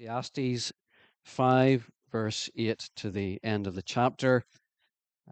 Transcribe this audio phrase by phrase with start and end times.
[0.00, 0.72] Ecclesiastes
[1.24, 4.42] 5, verse 8 to the end of the chapter.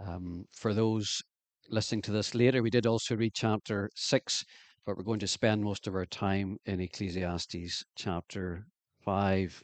[0.06, 1.22] Um, for those
[1.70, 4.44] listening to this later, we did also read chapter 6,
[4.84, 8.66] but we're going to spend most of our time in Ecclesiastes chapter
[9.06, 9.62] 5.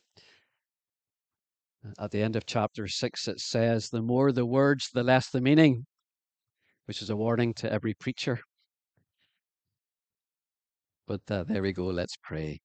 [1.99, 5.43] At the end of chapter 6, it says, The more the words, the less the
[5.43, 5.85] meaning,
[6.87, 8.41] which is a warning to every preacher.
[11.07, 12.61] But uh, there we go, let's pray.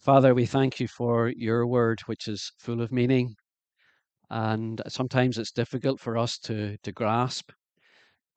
[0.00, 3.36] Father, we thank you for your word, which is full of meaning.
[4.30, 7.50] And sometimes it's difficult for us to, to grasp,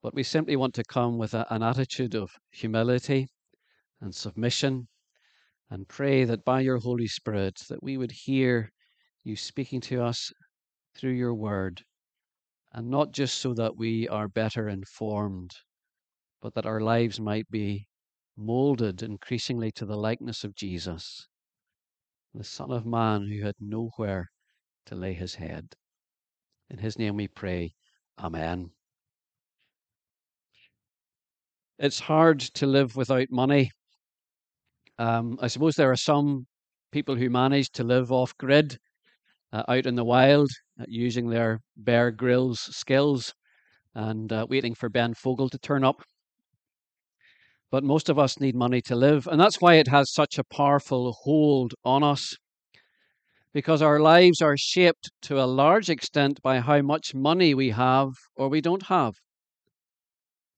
[0.02, 3.30] but we simply want to come with a, an attitude of humility
[4.02, 4.90] and submission
[5.70, 8.70] and pray that by your Holy Spirit that we would hear
[9.24, 10.34] you speaking to us
[10.94, 11.82] through your word
[12.74, 15.52] and not just so that we are better informed,
[16.42, 17.88] but that our lives might be
[18.36, 21.30] molded increasingly to the likeness of Jesus
[22.34, 24.30] the Son of Man who had nowhere
[24.88, 25.76] to lay his head.
[26.70, 27.74] In his name we pray.
[28.20, 28.72] Amen.
[31.78, 33.72] It's hard to live without money.
[34.98, 36.46] Um, I suppose there are some
[36.92, 38.78] people who manage to live off grid
[39.52, 43.34] uh, out in the wild uh, using their Bear Grylls skills
[43.96, 46.04] and uh, waiting for Ben Fogle to turn up
[47.74, 49.26] but most of us need money to live.
[49.26, 52.36] And that's why it has such a powerful hold on us.
[53.52, 58.10] Because our lives are shaped to a large extent by how much money we have
[58.36, 59.16] or we don't have.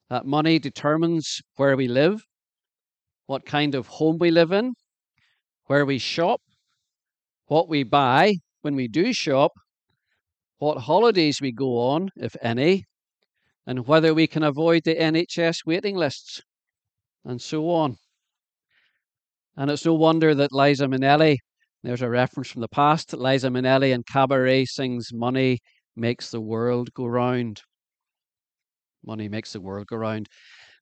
[0.09, 2.19] That money determines where we live,
[3.27, 4.73] what kind of home we live in,
[5.67, 6.41] where we shop,
[7.45, 9.53] what we buy when we do shop,
[10.57, 12.83] what holidays we go on, if any,
[13.65, 16.41] and whether we can avoid the NHS waiting lists
[17.25, 17.97] and so on.
[19.57, 21.37] And it's no wonder that Liza Minnelli,
[21.83, 25.59] there's a reference from the past, Liza Minnelli in Cabaret sings, Money
[25.95, 27.61] makes the world go round.
[29.05, 30.27] Money makes the world go round.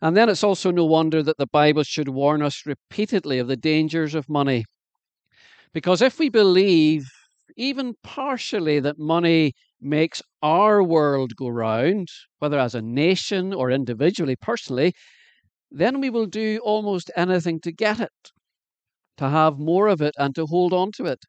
[0.02, 3.58] And then it's also no wonder that the Bible should warn us repeatedly of the
[3.58, 4.66] dangers of money.
[5.74, 7.06] Because if we believe,
[7.58, 12.08] even partially, that money makes our world go round,
[12.40, 14.94] whether as a nation or individually, personally,
[15.74, 18.32] then we will do almost anything to get it,
[19.18, 21.26] to have more of it, and to hold on to it.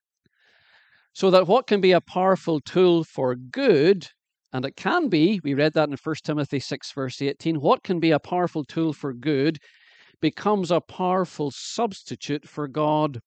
[1.14, 4.08] So that what can be a powerful tool for good,
[4.52, 8.00] and it can be, we read that in 1 Timothy 6, verse 18, what can
[8.00, 9.58] be a powerful tool for good
[10.20, 13.20] becomes a powerful substitute for God,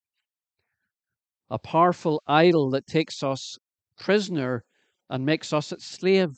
[1.49, 3.57] a powerful idol that takes us
[3.99, 4.63] prisoner
[5.09, 6.31] and makes us its slave.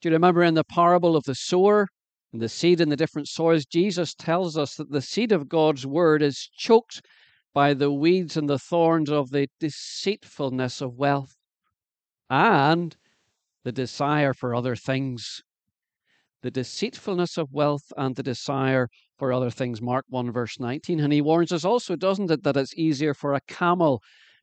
[0.00, 1.88] Do you remember in the parable of the sower?
[2.32, 6.22] The seed in the different soils, Jesus tells us that the seed of God's word
[6.22, 7.02] is choked
[7.52, 11.36] by the weeds and the thorns of the deceitfulness of wealth
[12.28, 12.96] and
[13.64, 15.42] the desire for other things.
[16.42, 19.82] The deceitfulness of wealth and the desire for other things.
[19.82, 21.00] Mark 1, verse 19.
[21.00, 24.00] And he warns us also, doesn't it, that it's easier for a camel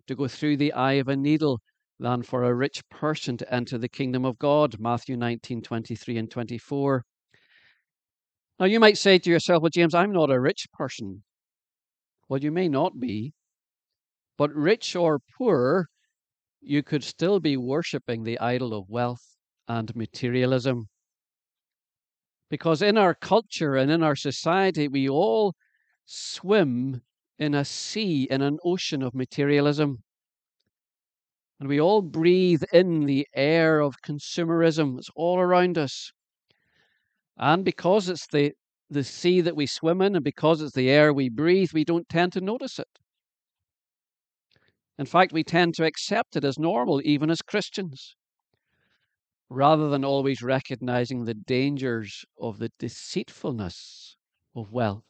[0.08, 1.59] to go through the eye of a needle
[2.00, 4.80] than for a rich person to enter the kingdom of God.
[4.80, 7.04] Matthew 19, 23 and 24.
[8.59, 11.24] Now, you might say to yourself, well, James, I'm not a rich person.
[12.27, 13.33] Well, you may not be,
[14.38, 15.88] but rich or poor,
[16.59, 19.38] you could still be worshipping the idol of wealth
[19.68, 20.88] and materialism.
[22.50, 25.54] Because in our culture and in our society, we all
[26.06, 27.01] swim
[27.38, 30.04] in a sea, in an ocean of materialism.
[31.59, 34.98] And we all breathe in the air of consumerism.
[34.98, 36.12] It's all around us.
[37.39, 38.54] And because it's the,
[38.89, 42.10] the sea that we swim in and because it's the air we breathe, we don't
[42.10, 42.88] tend to notice it.
[44.98, 48.16] In fact, we tend to accept it as normal, even as Christians,
[49.50, 54.18] rather than always recognizing the dangers of the deceitfulness
[54.56, 55.04] of wealth.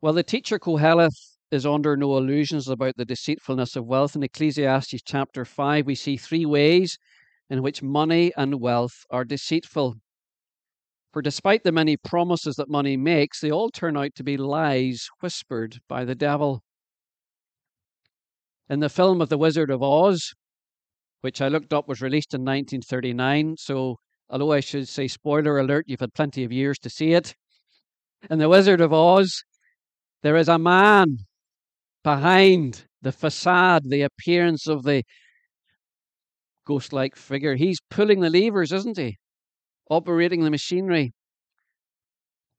[0.00, 4.14] Well, the teacher Koheleth is under no illusions about the deceitfulness of wealth.
[4.14, 6.96] In Ecclesiastes chapter 5, we see three ways
[7.50, 9.96] in which money and wealth are deceitful.
[11.12, 15.08] For despite the many promises that money makes, they all turn out to be lies
[15.20, 16.62] whispered by the devil.
[18.70, 20.32] In the film of The Wizard of Oz,
[21.20, 23.96] which I looked up was released in 1939, so
[24.30, 27.34] although I should say spoiler alert, you've had plenty of years to see it.
[28.30, 29.44] In The Wizard of Oz,
[30.22, 31.18] there is a man
[32.02, 35.02] behind the facade, the appearance of the
[36.64, 37.56] ghost like figure.
[37.56, 39.18] He's pulling the levers, isn't he?
[39.92, 41.12] Operating the machinery.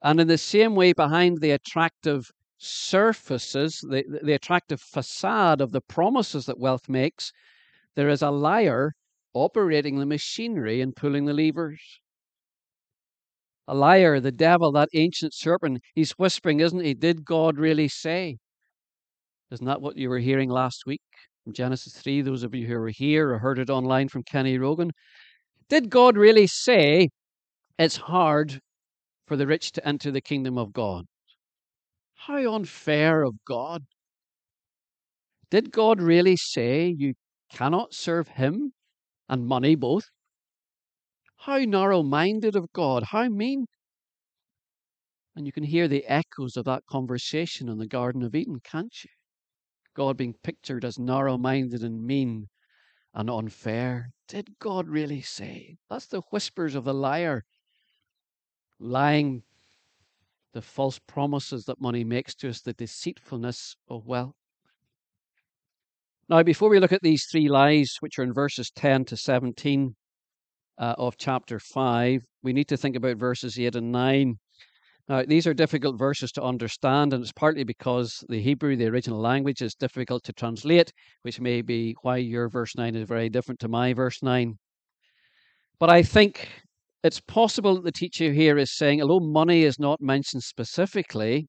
[0.04, 5.82] And in the same way, behind the attractive surfaces, the, the attractive facade of the
[5.82, 7.32] promises that wealth makes,
[7.96, 8.94] there is a liar
[9.34, 11.82] operating the machinery and pulling the levers.
[13.68, 16.94] A liar, the devil, that ancient serpent, he's whispering, isn't he?
[16.94, 18.38] Did God really say?
[19.52, 21.02] Isn't that what you were hearing last week
[21.44, 22.22] from Genesis 3?
[22.22, 24.92] Those of you who were here or heard it online from Kenny Rogan.
[25.70, 27.10] Did God really say
[27.78, 28.60] it's hard
[29.28, 31.06] for the rich to enter the kingdom of God?
[32.16, 33.84] How unfair of God.
[35.50, 37.14] Did God really say you
[37.52, 38.74] cannot serve Him
[39.28, 40.06] and money both?
[41.38, 43.66] How narrow minded of God, how mean.
[45.36, 48.96] And you can hear the echoes of that conversation in the Garden of Eden, can't
[49.04, 49.10] you?
[49.96, 52.48] God being pictured as narrow minded and mean
[53.14, 54.10] and unfair.
[54.28, 55.76] Did God really say?
[55.90, 57.44] That's the whispers of the liar,
[58.84, 59.44] lying
[60.54, 64.36] the false promises that money makes to us, the deceitfulness of wealth.
[66.30, 69.96] Now, before we look at these three lies, which are in verses 10 to 17,
[70.78, 74.36] uh, of chapter 5, we need to think about verses 8 and 9.
[75.10, 79.20] Now, these are difficult verses to understand, and it's partly because the Hebrew, the original
[79.20, 80.94] language, is difficult to translate,
[81.24, 84.58] which may be why your verse 9 is very different to my verse 9.
[85.80, 86.50] But I think
[87.04, 91.48] it's possible that the teacher here is saying, although money is not mentioned specifically,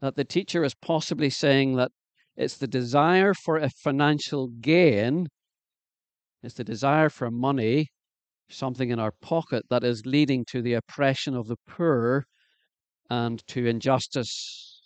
[0.00, 1.90] that the teacher is possibly saying that
[2.36, 5.28] it's the desire for a financial gain,
[6.42, 7.88] it's the desire for money
[8.48, 12.24] something in our pocket that is leading to the oppression of the poor
[13.08, 14.80] and to injustice.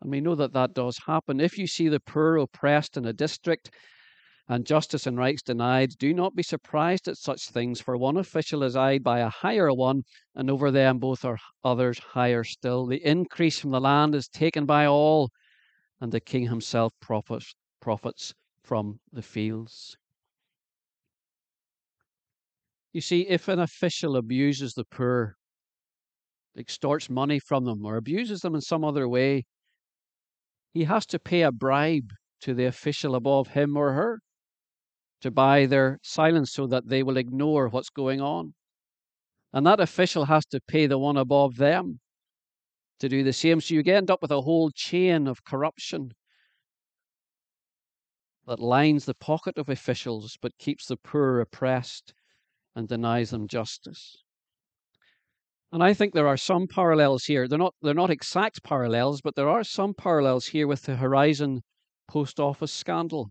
[0.00, 1.40] And we know that that does happen.
[1.40, 3.70] If you see the poor oppressed in a district
[4.50, 8.64] and justice and rights denied, do not be surprised at such things, for one official
[8.64, 10.02] is eyed by a higher one,
[10.34, 12.84] and over them both are others higher still.
[12.84, 15.30] The increase from the land is taken by all,
[16.00, 19.96] and the king himself profits, profits from the fields.
[22.92, 25.36] You see, if an official abuses the poor,
[26.58, 29.44] extorts money from them, or abuses them in some other way,
[30.72, 32.10] he has to pay a bribe
[32.40, 34.18] to the official above him or her
[35.20, 38.54] to buy their silence so that they will ignore what's going on.
[39.52, 42.00] And that official has to pay the one above them
[43.00, 43.60] to do the same.
[43.60, 46.12] So you end up with a whole chain of corruption
[48.46, 52.14] that lines the pocket of officials but keeps the poor oppressed
[52.74, 54.22] and denies them justice.
[55.72, 57.46] And I think there are some parallels here.
[57.46, 61.62] They're not they're not exact parallels, but there are some parallels here with the Horizon
[62.08, 63.30] post office scandal.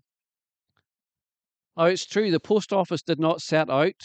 [1.80, 4.04] Now it's true the post office did not set out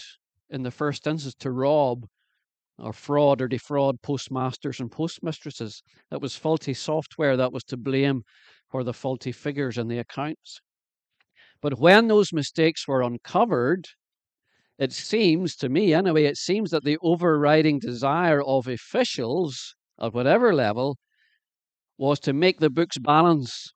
[0.49, 2.07] in the first instance to rob
[2.79, 5.83] or fraud or defraud postmasters and postmistresses.
[6.13, 8.23] It was faulty software that was to blame
[8.71, 10.61] for the faulty figures in the accounts.
[11.61, 13.89] But when those mistakes were uncovered,
[14.79, 20.55] it seems to me, anyway, it seems that the overriding desire of officials at whatever
[20.55, 20.97] level
[21.99, 23.73] was to make the books balance,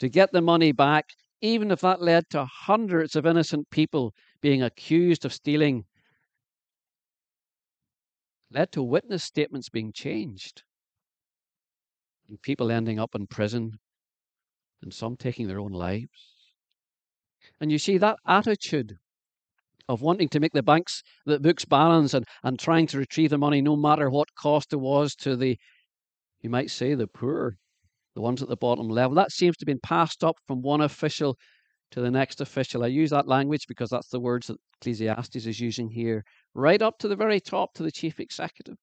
[0.00, 1.04] to get the money back,
[1.40, 5.84] even if that led to hundreds of innocent people being accused of stealing,
[8.50, 10.62] led to witness statements being changed,
[12.28, 13.78] and people ending up in prison,
[14.82, 16.30] and some taking their own lives.
[17.60, 18.96] And you see, that attitude
[19.88, 23.38] of wanting to make the banks the books balance and, and trying to retrieve the
[23.38, 25.58] money no matter what cost it was to the
[26.42, 27.58] you might say the poor,
[28.14, 29.14] the ones at the bottom level.
[29.14, 31.36] That seems to have been passed up from one official
[31.92, 32.84] to the next official.
[32.84, 36.24] I use that language because that's the words that Ecclesiastes is using here,
[36.54, 38.76] right up to the very top to the chief executive.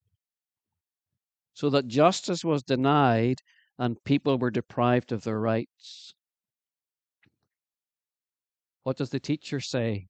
[1.54, 3.38] So that justice was denied
[3.80, 6.14] and people were deprived of their rights.
[8.84, 10.08] What does the teacher say?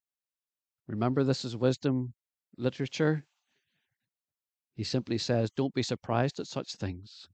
[0.87, 2.13] Remember, this is wisdom
[2.57, 3.25] literature.
[4.75, 7.27] He simply says, Don't be surprised at such things.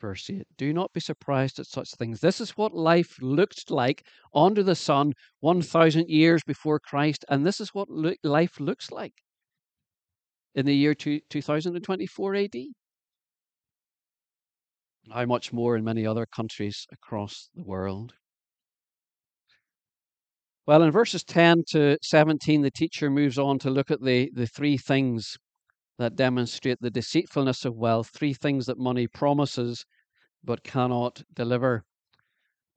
[0.00, 2.20] Verse 8 Do not be surprised at such things.
[2.20, 7.60] This is what life looked like under the sun 1,000 years before Christ, and this
[7.60, 9.14] is what lo- life looks like
[10.54, 12.56] in the year two, 2024 AD.
[15.10, 18.14] How much more in many other countries across the world.
[20.66, 24.46] Well, in verses 10 to 17, the teacher moves on to look at the, the
[24.46, 25.36] three things
[25.98, 29.84] that demonstrate the deceitfulness of wealth, three things that money promises
[30.42, 31.84] but cannot deliver.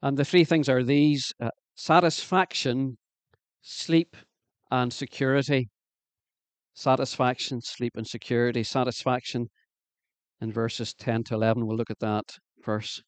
[0.01, 2.97] And the three things are these uh, satisfaction,
[3.61, 4.15] sleep,
[4.71, 5.69] and security.
[6.73, 8.63] Satisfaction, sleep, and security.
[8.63, 9.47] Satisfaction.
[10.39, 11.65] in verses 10 to 11.
[11.65, 12.25] We'll look at that
[12.63, 13.01] verse.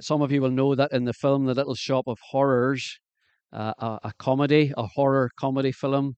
[0.00, 3.00] Some of you will know that in the film The Little Shop of Horrors,
[3.56, 6.14] a, a, comedy, a horror comedy film,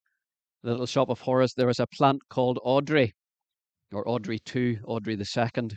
[0.63, 3.13] The Little Shop of Horrors, there is a plant called Audrey,
[3.93, 5.75] or Audrey II, Audrey the second.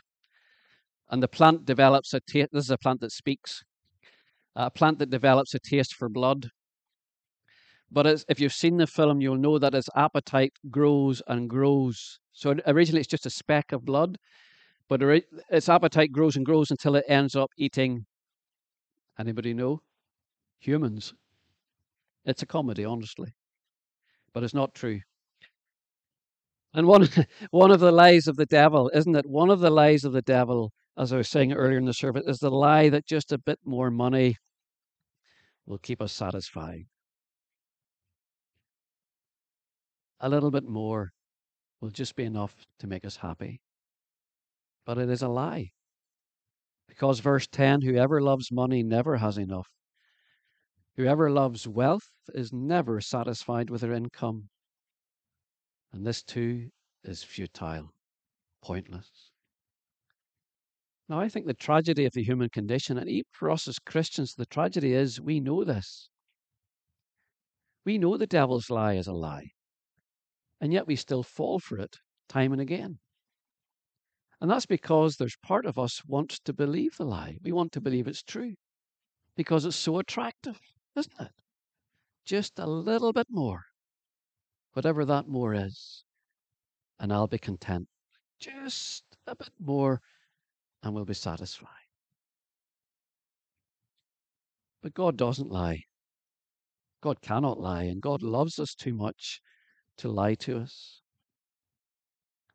[1.10, 3.62] And the plant develops a taste, this is a plant that speaks,
[4.56, 6.48] a plant that develops a taste for blood.
[7.90, 12.18] But if you've seen the film, you'll know that its appetite grows and grows.
[12.32, 14.16] So originally it's just a speck of blood,
[14.88, 15.02] but
[15.50, 18.06] its appetite grows and grows until it ends up eating.
[19.18, 19.80] Anybody know?
[20.60, 21.12] Humans.
[22.24, 23.34] It's a comedy, honestly,
[24.32, 25.00] but it's not true.
[26.74, 27.08] And one,
[27.50, 29.26] one of the lies of the devil, isn't it?
[29.28, 32.24] One of the lies of the devil, as I was saying earlier in the service,
[32.26, 34.36] is the lie that just a bit more money
[35.66, 36.86] will keep us satisfied.
[40.20, 41.10] A little bit more
[41.80, 43.60] will just be enough to make us happy.
[44.86, 45.70] But it is a lie.
[46.88, 49.68] Because verse 10 whoever loves money never has enough.
[50.96, 54.50] Whoever loves wealth is never satisfied with their income.
[55.92, 56.68] And this too
[57.02, 57.94] is futile,
[58.62, 59.30] pointless.
[61.08, 64.34] Now, I think the tragedy of the human condition, and even for us as Christians,
[64.34, 66.10] the tragedy is we know this.
[67.84, 69.48] We know the devil's lie is a lie,
[70.60, 71.96] and yet we still fall for it
[72.28, 72.98] time and again.
[74.40, 77.38] And that's because there's part of us wants to believe the lie.
[77.42, 78.54] We want to believe it's true
[79.36, 80.60] because it's so attractive,
[80.96, 81.30] isn't it?
[82.24, 83.64] Just a little bit more,
[84.72, 86.04] whatever that more is,
[86.98, 87.88] and I'll be content.
[88.38, 90.00] Just a bit more,
[90.82, 91.68] and we'll be satisfied.
[94.82, 95.82] But God doesn't lie.
[97.00, 99.40] God cannot lie, and God loves us too much
[99.98, 101.00] to lie to us.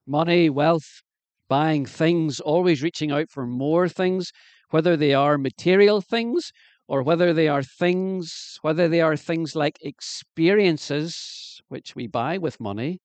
[0.06, 1.02] Money, wealth,
[1.50, 4.32] buying things, always reaching out for more things,
[4.70, 6.52] whether they are material things
[6.88, 12.60] or whether they are things, whether they are things like experiences which we buy with
[12.60, 13.00] money.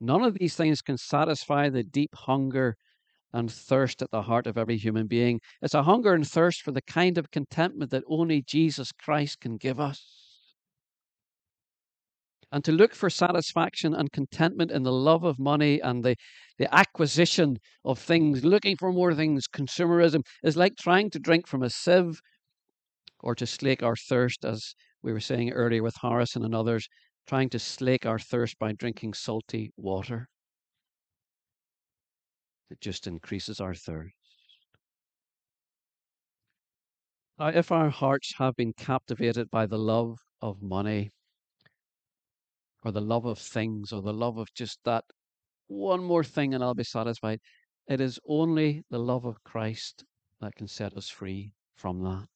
[0.00, 2.76] None of these things can satisfy the deep hunger
[3.32, 5.40] and thirst at the heart of every human being.
[5.62, 9.56] It's a hunger and thirst for the kind of contentment that only Jesus Christ can
[9.56, 10.21] give us
[12.52, 16.14] and to look for satisfaction and contentment in the love of money and the,
[16.58, 21.62] the acquisition of things, looking for more things, consumerism, is like trying to drink from
[21.62, 22.20] a sieve
[23.20, 26.86] or to slake our thirst, as we were saying earlier with Harrison and others,
[27.26, 30.28] trying to slake our thirst by drinking salty water.
[32.70, 34.14] It just increases our thirst.
[37.38, 41.10] Now, if our hearts have been captivated by the love of money,
[42.84, 45.04] or the love of things or the love of just that
[45.68, 47.40] one more thing and I'll be satisfied.
[47.88, 50.04] It is only the love of Christ
[50.40, 52.26] that can set us free from that.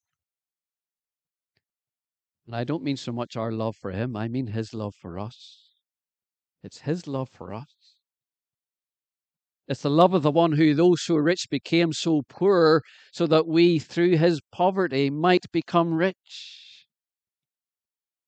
[2.46, 5.18] And I don't mean so much our love for Him, I mean His love for
[5.18, 5.70] us.
[6.62, 7.94] It's His love for us.
[9.68, 13.48] It's the love of the one who, though so rich, became so poor, so that
[13.48, 16.65] we, through His poverty, might become rich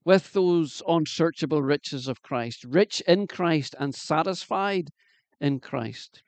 [0.09, 4.89] with those unsearchable riches of Christ, rich in Christ and satisfied
[5.39, 6.23] in Christ.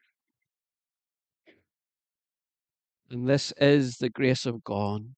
[3.10, 5.14] And this is the grace of God.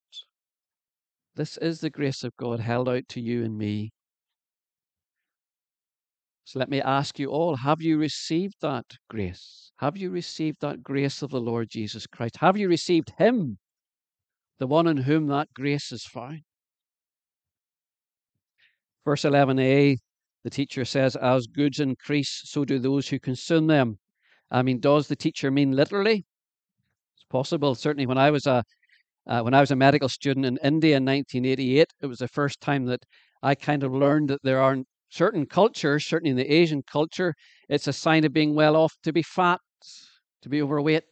[1.35, 3.90] This is the grace of God held out to you and me.
[6.45, 9.73] So let me ask you all have you received that grace?
[9.78, 12.37] Have you received that grace of the Lord Jesus Christ?
[12.37, 13.59] Have you received Him,
[14.61, 16.42] the one in whom that grace is found?
[19.04, 19.97] Verse 11a,
[20.44, 23.99] the teacher says, As goods increase, so do those who consume them.
[24.50, 26.25] I mean, does the teacher mean literally?
[27.16, 27.75] It's possible.
[27.75, 28.62] Certainly, when I was a
[29.26, 32.61] uh, when I was a medical student in India in 1988, it was the first
[32.61, 33.04] time that
[33.42, 34.78] I kind of learned that there are
[35.11, 37.35] certain cultures, certainly in the Asian culture,
[37.68, 39.61] it's a sign of being well off to be fat,
[40.42, 41.04] to be overweight.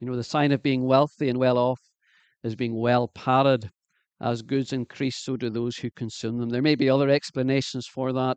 [0.00, 1.80] You know, the sign of being wealthy and well off
[2.42, 3.70] is being well padded.
[4.22, 6.50] As goods increase, so do those who consume them.
[6.50, 8.36] There may be other explanations for that,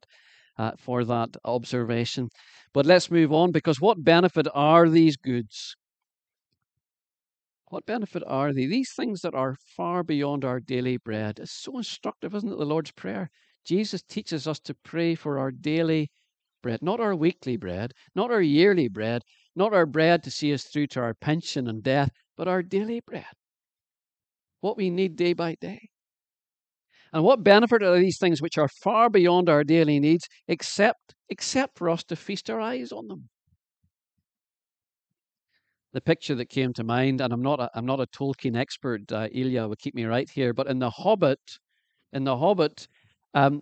[0.58, 2.30] uh, for that observation.
[2.74, 5.76] But let's move on because what benefit are these goods?
[7.70, 8.66] What benefit are they?
[8.66, 11.38] These things that are far beyond our daily bread.
[11.38, 12.58] It's so instructive, isn't it?
[12.58, 13.30] The Lord's Prayer.
[13.64, 16.10] Jesus teaches us to pray for our daily
[16.64, 19.22] bread, not our weekly bread, not our yearly bread,
[19.56, 23.02] not our bread to see us through to our pension and death, but our daily
[23.02, 23.26] bread
[24.66, 25.90] what we need day by day.
[27.14, 31.78] And what benefit are these things which are far beyond our daily needs, except except
[31.78, 33.30] for us to feast our eyes on them?
[35.94, 39.12] The picture that came to mind, and I'm not a, I'm not a Tolkien expert,
[39.12, 41.44] uh, Ilya will keep me right here, but in the Hobbit,
[42.12, 42.88] in the Hobbit,
[43.36, 43.62] um,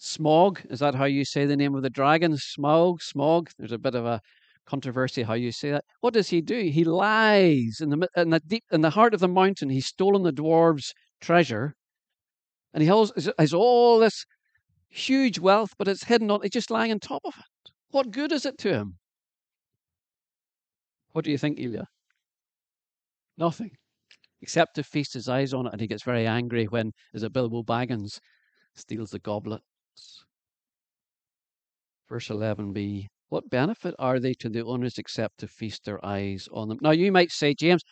[0.00, 2.36] Smaug is that how you say the name of the dragon?
[2.36, 3.50] Smog, Smog.
[3.58, 4.20] There's a bit of a
[4.66, 5.84] controversy how you say that.
[6.00, 6.70] What does he do?
[6.70, 9.70] He lies in the in the deep in the heart of the mountain.
[9.70, 11.74] He's stolen the dwarves' treasure,
[12.72, 14.24] and he has, has all this
[14.88, 16.40] huge wealth, but it's hidden on.
[16.42, 17.72] He's just lying on top of it.
[17.90, 18.98] What good is it to him?
[21.12, 21.86] What do you think, Ilya?
[23.38, 23.70] Nothing,
[24.40, 27.62] except to feast his eyes on it, and he gets very angry when it Bilbo
[27.62, 28.18] Baggins
[28.74, 30.24] steals the goblets.
[32.08, 36.68] Verse 11b what benefit are they to the owners except to feast their eyes on
[36.68, 36.78] them?
[36.80, 37.82] Now, you might say, James,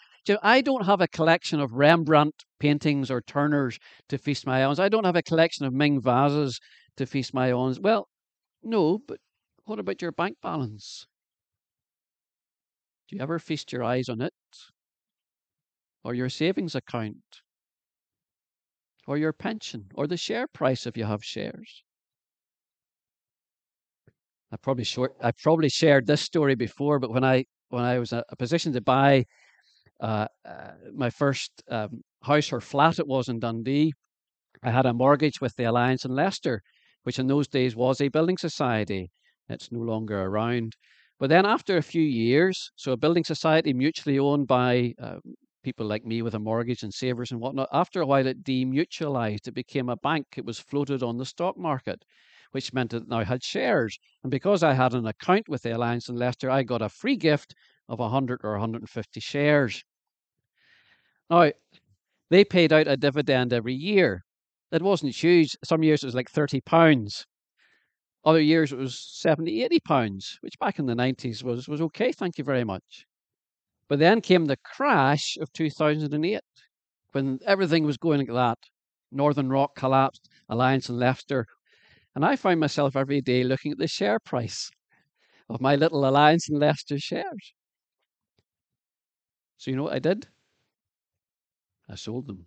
[0.42, 4.78] I don't have a collection of Rembrandt paintings or Turners to feast my eyes.
[4.78, 6.60] I don't have a collection of Ming vases
[6.96, 7.80] to feast my eyes.
[7.80, 8.08] Well,
[8.62, 9.18] no, but
[9.64, 11.06] what about your bank balance?
[13.08, 14.32] Do you ever feast your eyes on it?
[16.04, 17.42] Or your savings account?
[19.06, 19.88] Or your pension?
[19.94, 21.82] Or the share price if you have shares?
[24.52, 28.12] I probably short, I probably shared this story before, but when I when I was
[28.12, 29.24] in a position to buy
[30.00, 33.94] uh, uh, my first um, house or flat, it was in Dundee.
[34.62, 36.62] I had a mortgage with the Alliance and Leicester,
[37.04, 39.10] which in those days was a building society.
[39.48, 40.74] It's no longer around.
[41.18, 45.18] But then, after a few years, so a building society mutually owned by uh,
[45.64, 49.48] people like me with a mortgage and savers and whatnot, after a while it demutualized.
[49.48, 50.26] It became a bank.
[50.36, 52.04] It was floated on the stock market
[52.52, 53.98] which meant that I had shares.
[54.22, 57.16] And because I had an account with the Alliance and Leicester, I got a free
[57.16, 57.54] gift
[57.88, 59.82] of 100 or 150 shares.
[61.28, 61.50] Now,
[62.30, 64.24] they paid out a dividend every year.
[64.70, 65.56] It wasn't huge.
[65.64, 67.26] Some years it was like 30 pounds.
[68.24, 72.12] Other years it was 70, 80 pounds, which back in the 90s was, was okay,
[72.12, 73.04] thank you very much.
[73.88, 76.40] But then came the crash of 2008
[77.10, 78.58] when everything was going like that.
[79.10, 81.46] Northern Rock collapsed, Alliance and Leicester
[82.14, 84.70] and I find myself every day looking at the share price
[85.48, 87.54] of my little Alliance and Leicester shares.
[89.58, 90.26] So you know what I did?
[91.88, 92.46] I sold them.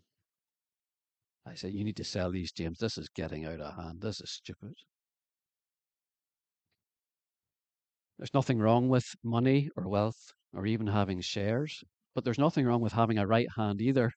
[1.45, 2.79] I said, You need to sell these, James.
[2.79, 4.01] This is getting out of hand.
[4.01, 4.73] This is stupid.
[8.17, 12.81] There's nothing wrong with money or wealth or even having shares, but there's nothing wrong
[12.81, 14.11] with having a right hand either.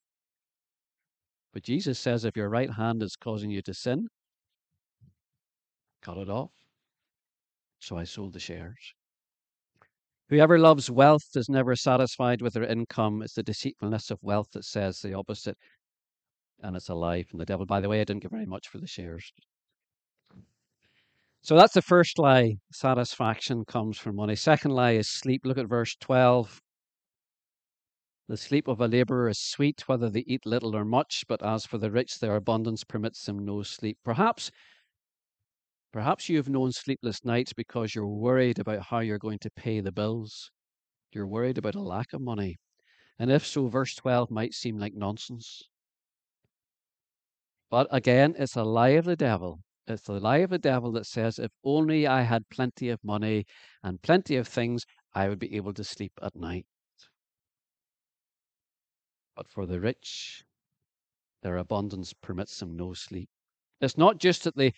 [1.53, 4.07] But Jesus says if your right hand is causing you to sin,
[6.09, 6.53] cut it off.
[7.81, 8.95] So I sold the shares.
[10.31, 13.23] Whoever loves wealth is never satisfied with their income.
[13.23, 15.57] It's the deceitfulness of wealth that says the opposite.
[16.63, 17.67] And it's a lie from the devil.
[17.67, 19.33] By the way, I didn't get very much for the shares.
[21.43, 22.57] So that's the first lie.
[22.73, 24.35] Satisfaction comes from money.
[24.35, 25.43] Second lie is sleep.
[25.45, 26.61] Look at verse 12.
[28.29, 31.65] The sleep of a laborer is sweet, whether they eat little or much, but as
[31.65, 33.99] for the rich, their abundance permits them no sleep.
[34.05, 34.51] Perhaps
[35.93, 39.81] Perhaps you have known sleepless nights because you're worried about how you're going to pay
[39.81, 40.51] the bills.
[41.13, 42.57] You're worried about a lack of money.
[43.19, 45.63] And if so, verse 12 might seem like nonsense.
[47.71, 49.61] But again, it's a lie of the devil.
[49.87, 53.47] It's the lie of the devil that says, if only I had plenty of money
[53.83, 56.67] and plenty of things, I would be able to sleep at night.
[59.35, 60.45] But for the rich,
[61.43, 63.31] their abundance permits them no sleep.
[63.81, 64.75] It's not just that they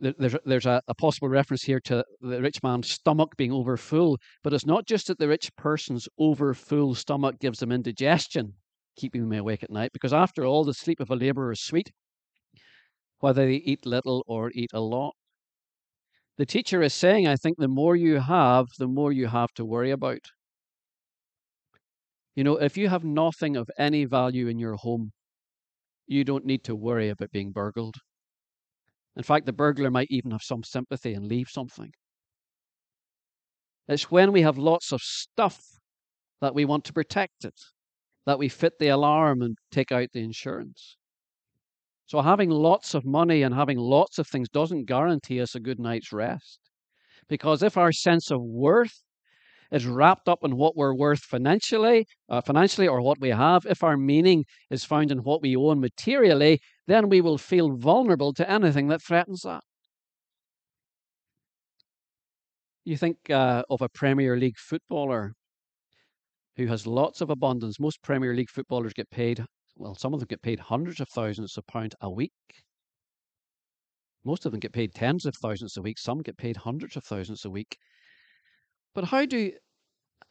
[0.00, 4.52] there's, there's a, a, possible reference here to the rich man's stomach being overfull, but
[4.52, 8.54] it's not just that the rich person's overfull stomach gives them indigestion,
[8.96, 11.92] keeping them awake at night, because after all, the sleep of a laborer is sweet,
[13.18, 15.14] whether they eat little or eat a lot.
[16.38, 19.64] The teacher is saying, I think the more you have, the more you have to
[19.64, 20.20] worry about.
[22.34, 25.10] You know, if you have nothing of any value in your home,
[26.06, 27.96] you don't need to worry about being burgled.
[29.16, 31.92] In fact, the burglar might even have some sympathy and leave something.
[33.88, 35.60] It's when we have lots of stuff
[36.40, 37.58] that we want to protect it,
[38.24, 40.96] that we fit the alarm and take out the insurance.
[42.06, 45.78] So, having lots of money and having lots of things doesn't guarantee us a good
[45.78, 46.60] night's rest.
[47.28, 49.02] Because if our sense of worth
[49.70, 53.82] is wrapped up in what we're worth financially, uh, financially or what we have, if
[53.82, 58.50] our meaning is found in what we own materially, then we will feel vulnerable to
[58.50, 59.62] anything that threatens that.
[62.84, 65.34] You think uh, of a Premier League footballer
[66.56, 67.78] who has lots of abundance.
[67.78, 69.44] Most Premier League footballers get paid,
[69.76, 72.32] well, some of them get paid hundreds of thousands of pounds a week.
[74.24, 77.04] Most of them get paid tens of thousands a week, some get paid hundreds of
[77.04, 77.78] thousands a week.
[78.94, 79.52] But how do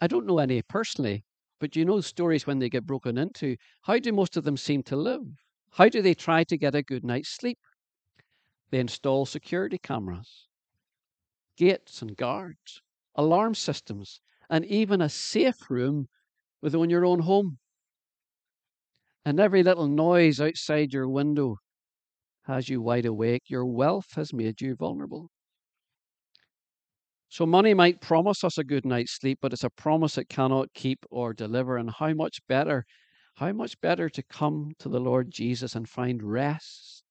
[0.02, 1.26] I don't know any personally,
[1.60, 3.58] but you know stories when they get broken into.
[3.84, 5.26] How do most of them seem to live?
[5.72, 7.60] How do they try to get a good night's sleep?
[8.72, 10.48] They install security cameras,
[11.58, 12.82] gates and guards,
[13.14, 14.20] alarm systems,
[14.50, 16.10] and even a safe room
[16.62, 17.60] within your own home.
[19.24, 21.60] And every little noise outside your window
[22.44, 23.50] has you wide awake.
[23.50, 25.32] Your wealth has made you vulnerable.
[27.32, 30.74] So, money might promise us a good night's sleep, but it's a promise it cannot
[30.74, 31.78] keep or deliver.
[31.78, 32.86] And how much better,
[33.36, 37.04] how much better to come to the Lord Jesus and find rest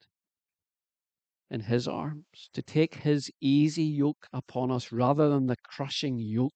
[1.51, 6.53] in His arms, to take His easy yoke upon us rather than the crushing yoke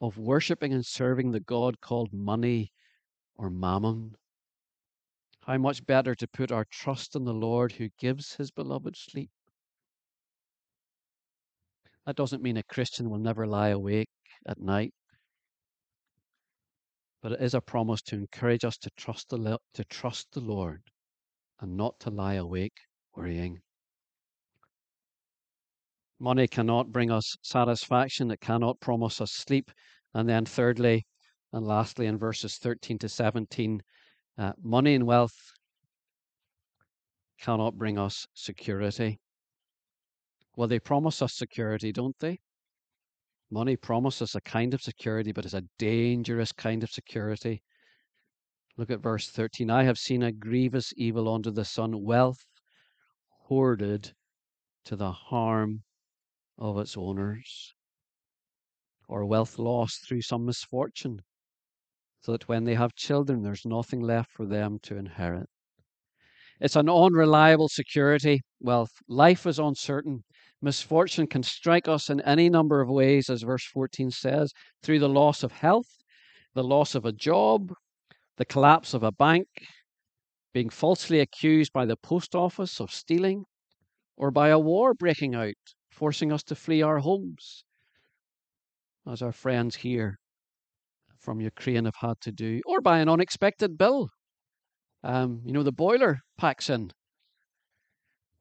[0.00, 2.72] of worshipping and serving the God called money
[3.34, 4.16] or mammon.
[5.42, 9.30] How much better to put our trust in the Lord who gives His beloved sleep
[12.06, 14.08] that doesn't mean a Christian will never lie awake
[14.46, 14.94] at night.
[17.20, 20.82] But it is a promise to encourage us to trust the, to trust the Lord
[21.60, 22.76] and not to lie awake
[23.14, 23.58] worrying.
[26.20, 29.70] Money cannot bring us satisfaction, it cannot promise us sleep.
[30.14, 31.04] And then, thirdly
[31.52, 33.82] and lastly, in verses 13 to 17,
[34.38, 35.34] uh, money and wealth
[37.40, 39.18] cannot bring us security.
[40.56, 42.40] Well, they promise us security, don't they?
[43.50, 47.62] Money promises a kind of security, but it's a dangerous kind of security.
[48.78, 49.70] Look at verse 13.
[49.70, 52.46] I have seen a grievous evil under the sun, wealth
[53.44, 54.12] hoarded
[54.86, 55.82] to the harm
[56.58, 57.74] of its owners,
[59.08, 61.20] or wealth lost through some misfortune,
[62.20, 65.48] so that when they have children, there's nothing left for them to inherit.
[66.60, 68.40] It's an unreliable security.
[68.60, 68.92] Wealth.
[69.06, 70.24] Life is uncertain.
[70.66, 74.52] Misfortune can strike us in any number of ways, as verse 14 says,
[74.82, 75.86] through the loss of health,
[76.54, 77.72] the loss of a job,
[78.36, 79.46] the collapse of a bank,
[80.52, 83.44] being falsely accused by the post office of stealing,
[84.16, 85.54] or by a war breaking out,
[85.92, 87.62] forcing us to flee our homes,
[89.06, 90.18] as our friends here
[91.20, 94.08] from Ukraine have had to do, or by an unexpected bill.
[95.04, 96.90] Um, you know, the boiler packs in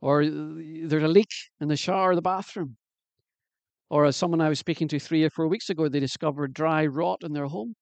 [0.05, 2.77] or there's a leak in the shower or the bathroom.
[3.89, 6.85] Or as someone I was speaking to three or four weeks ago, they discovered dry
[6.85, 7.73] rot in their home.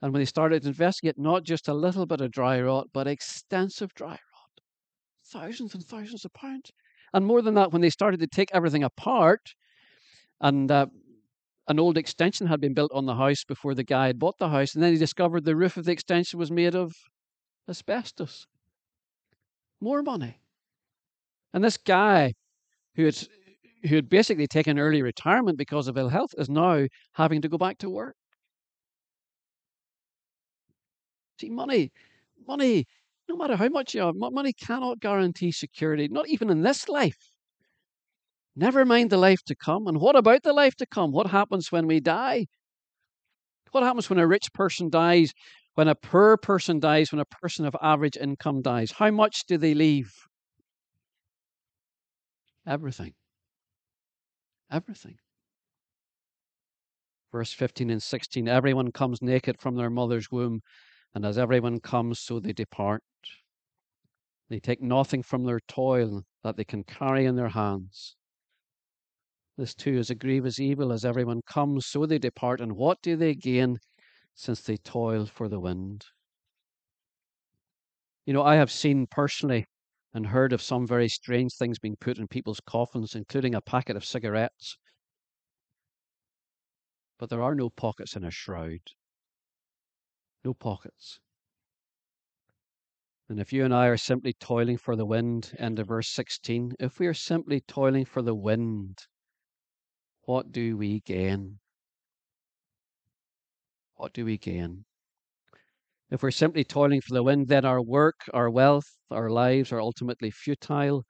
[0.00, 3.08] And when they started to investigate, not just a little bit of dry rot, but
[3.08, 4.54] extensive dry rot,
[5.26, 6.70] thousands and thousands of pounds.
[7.12, 9.52] And more than that, when they started to take everything apart,
[10.40, 10.86] and uh,
[11.66, 14.48] an old extension had been built on the house before the guy had bought the
[14.48, 16.92] house, and then he discovered the roof of the extension was made of
[17.68, 18.46] asbestos.
[19.80, 20.38] More money.
[21.54, 22.34] And this guy
[22.96, 23.16] who had,
[23.88, 27.56] who had basically taken early retirement because of ill health is now having to go
[27.58, 28.16] back to work.
[31.40, 31.92] See, money,
[32.46, 32.86] money,
[33.28, 37.30] no matter how much you have, money cannot guarantee security, not even in this life.
[38.56, 39.86] Never mind the life to come.
[39.86, 41.12] And what about the life to come?
[41.12, 42.46] What happens when we die?
[43.70, 45.32] What happens when a rich person dies?
[45.74, 47.12] When a poor person dies?
[47.12, 48.92] When a person of average income dies?
[48.92, 50.12] How much do they leave?
[52.66, 53.14] Everything.
[54.70, 55.18] Everything.
[57.30, 60.62] Verse 15 and 16 Everyone comes naked from their mother's womb,
[61.14, 63.02] and as everyone comes, so they depart.
[64.48, 68.16] They take nothing from their toil that they can carry in their hands.
[69.56, 70.92] This too is a grievous evil.
[70.92, 72.60] As everyone comes, so they depart.
[72.60, 73.78] And what do they gain
[74.34, 76.06] since they toil for the wind?
[78.26, 79.66] You know, I have seen personally
[80.14, 83.96] and heard of some very strange things being put in people's coffins, including a packet
[83.96, 84.78] of cigarettes.
[87.18, 88.80] But there are no pockets in a shroud.
[90.44, 91.18] No pockets.
[93.28, 96.74] And if you and I are simply toiling for the wind, end of verse 16,
[96.78, 98.98] if we are simply toiling for the wind,
[100.22, 101.58] what do we gain?
[103.96, 104.84] What do we gain?
[106.14, 109.80] If we're simply toiling for the wind, then our work, our wealth, our lives are
[109.80, 111.02] ultimately futile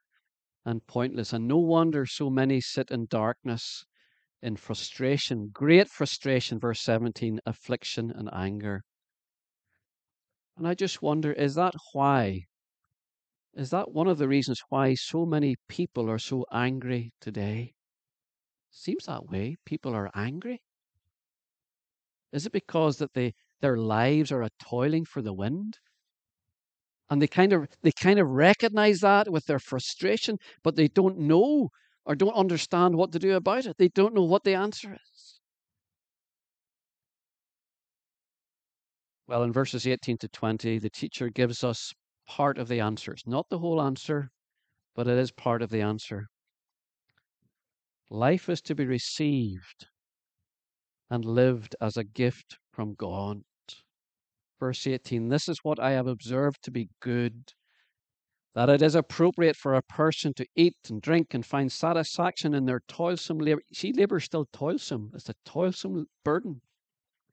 [0.65, 1.31] and pointless.
[1.31, 3.85] And no wonder so many sit in darkness,
[4.41, 8.81] in frustration, great frustration, verse 17, affliction and anger.
[10.57, 12.45] And I just wonder is that why?
[13.53, 17.75] Is that one of the reasons why so many people are so angry today?
[18.71, 19.57] Seems that way.
[19.65, 20.63] People are angry.
[22.31, 25.79] Is it because that they their lives are a toiling for the wind?
[27.09, 31.17] And they kind of they kind of recognize that with their frustration, but they don't
[31.19, 31.69] know
[32.05, 33.77] or don't understand what to do about it.
[33.77, 35.39] They don't know what the answer is.
[39.27, 41.93] Well, in verses 18 to 20, the teacher gives us
[42.25, 44.31] part of the answers, not the whole answer,
[44.95, 46.27] but it is part of the answer.
[48.09, 49.87] Life is to be received
[51.09, 53.41] and lived as a gift from God.
[54.59, 57.53] Verse 18 This is what I have observed to be good
[58.53, 62.65] that it is appropriate for a person to eat and drink and find satisfaction in
[62.65, 63.61] their toilsome labor.
[63.73, 65.11] See, labor is still toilsome.
[65.13, 66.61] It's a toilsome burden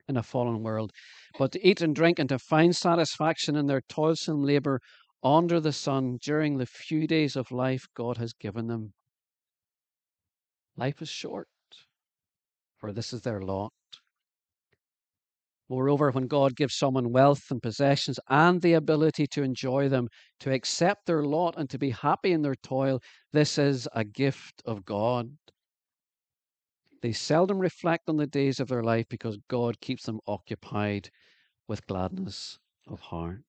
[0.08, 0.90] in a fallen world.
[1.38, 4.80] But to eat and drink and to find satisfaction in their toilsome labor
[5.22, 8.92] under the sun during the few days of life God has given them.
[10.76, 11.46] Life is short,
[12.78, 13.72] for this is their lot.
[15.72, 20.08] Moreover, when God gives someone wealth and possessions and the ability to enjoy them,
[20.40, 23.00] to accept their lot and to be happy in their toil,
[23.32, 25.30] this is a gift of God.
[27.00, 31.08] They seldom reflect on the days of their life because God keeps them occupied
[31.68, 33.40] with gladness of heart.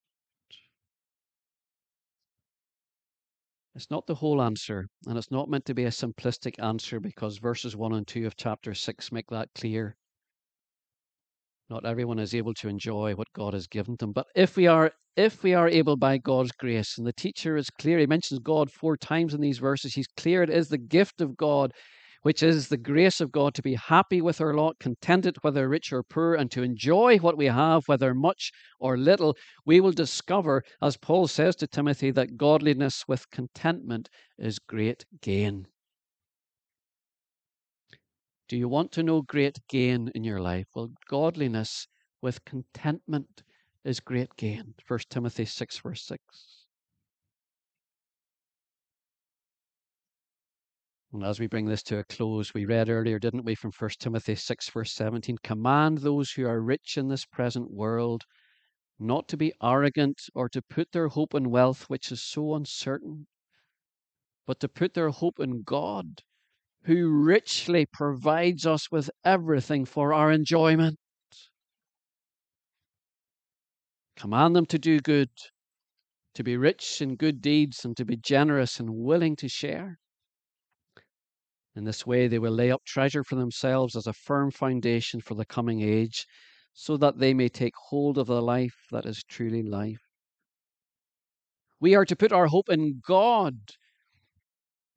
[3.76, 7.38] It's not the whole answer, and it's not meant to be a simplistic answer because
[7.40, 9.98] verses 1 and 2 of chapter 6 make that clear.
[11.70, 14.12] Not everyone is able to enjoy what God has given them.
[14.12, 17.70] But if we are if we are able by God's grace, and the teacher is
[17.70, 21.22] clear, he mentions God four times in these verses, he's clear it is the gift
[21.22, 21.72] of God,
[22.24, 25.94] which is the grace of God to be happy with our lot, contented whether rich
[25.94, 30.64] or poor, and to enjoy what we have, whether much or little, we will discover,
[30.82, 35.68] as Paul says to Timothy, that godliness with contentment is great gain.
[38.54, 40.68] Do you want to know great gain in your life?
[40.76, 41.88] Well, godliness
[42.22, 43.42] with contentment
[43.84, 44.76] is great gain.
[44.88, 46.68] 1 Timothy 6, verse 6.
[51.14, 53.90] And as we bring this to a close, we read earlier, didn't we, from 1
[53.98, 58.24] Timothy 6, verse 17 Command those who are rich in this present world
[59.00, 63.26] not to be arrogant or to put their hope in wealth, which is so uncertain,
[64.46, 66.22] but to put their hope in God
[66.86, 70.98] who richly provides us with everything for our enjoyment.
[74.18, 75.30] Command them to do good,
[76.36, 79.98] to be rich in good deeds, and to be generous and willing to share.
[81.76, 85.36] In this way, they will lay up treasure for themselves as a firm foundation for
[85.36, 86.26] the coming age,
[86.74, 90.02] so that they may take hold of the life that is truly life.
[91.80, 93.58] We are to put our hope in God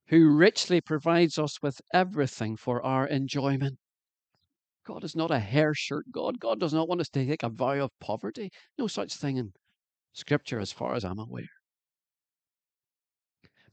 [0.08, 3.78] who richly provides us with everything for our enjoyment.
[4.86, 6.38] God is not a hair shirt God.
[6.38, 8.50] God does not want us to take a vow of poverty.
[8.78, 9.52] No such thing in
[10.12, 11.48] Scripture, as far as I'm aware.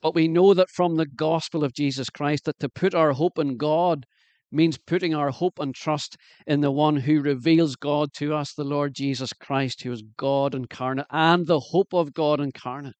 [0.01, 3.39] But we know that from the gospel of Jesus Christ that to put our hope
[3.39, 4.05] in God
[4.51, 8.63] means putting our hope and trust in the one who reveals God to us, the
[8.63, 12.95] Lord Jesus Christ, who is God incarnate and the hope of God incarnate.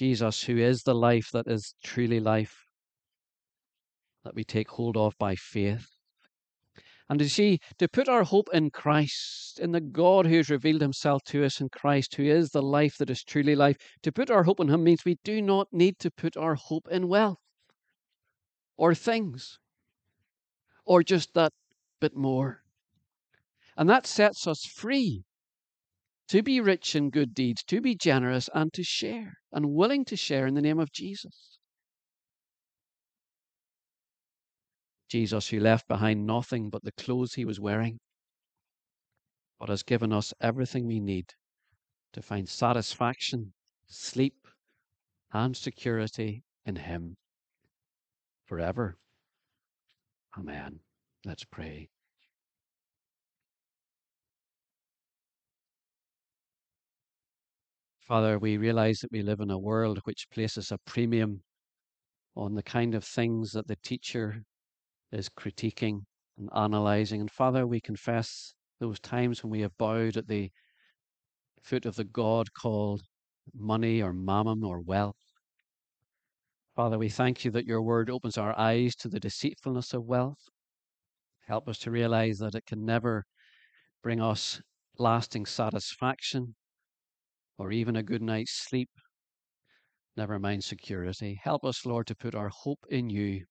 [0.00, 2.64] Jesus, who is the life that is truly life,
[4.24, 5.90] that we take hold of by faith.
[7.10, 10.80] And to see, to put our hope in Christ, in the God who has revealed
[10.80, 14.30] himself to us in Christ, who is the life that is truly life, to put
[14.30, 17.36] our hope in him means we do not need to put our hope in wealth
[18.78, 19.58] or things
[20.86, 21.52] or just that
[22.00, 22.62] bit more.
[23.76, 25.24] And that sets us free
[26.30, 30.16] to be rich in good deeds, to be generous, and to share, and willing to
[30.16, 31.58] share in the name of Jesus.
[35.08, 37.98] Jesus, who left behind nothing but the clothes he was wearing,
[39.58, 41.26] but has given us everything we need
[42.12, 43.52] to find satisfaction,
[43.88, 44.46] sleep,
[45.32, 47.16] and security in Him
[48.46, 48.96] forever.
[50.38, 50.78] Amen.
[51.24, 51.88] Let's pray.
[58.10, 61.44] Father, we realize that we live in a world which places a premium
[62.34, 64.42] on the kind of things that the teacher
[65.12, 66.00] is critiquing
[66.36, 67.20] and analyzing.
[67.20, 70.50] And Father, we confess those times when we have bowed at the
[71.62, 73.02] foot of the God called
[73.54, 75.14] money or mammon or wealth.
[76.74, 80.48] Father, we thank you that your word opens our eyes to the deceitfulness of wealth.
[81.46, 83.24] Help us to realize that it can never
[84.02, 84.60] bring us
[84.98, 86.56] lasting satisfaction
[87.60, 88.88] or even a good night's sleep,
[90.16, 91.38] never mind security.
[91.44, 93.44] Help us, Lord, to put our hope in you,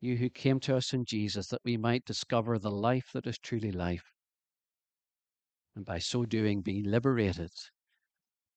[0.00, 3.38] you who came to us in Jesus, that we might discover the life that is
[3.38, 4.02] truly life.
[5.76, 7.52] and by so doing be liberated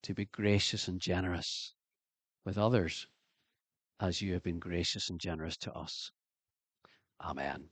[0.01, 1.75] to be gracious and generous
[2.43, 3.08] with others
[3.99, 6.12] as you have been gracious and generous to us.
[7.21, 7.69] Amen.